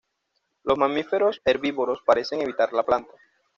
Los 0.63 0.79
mamíferos 0.79 1.43
herbívoros 1.45 2.01
parecen 2.03 2.41
evitar 2.41 2.73
la 2.73 2.81
planta. 2.87 3.13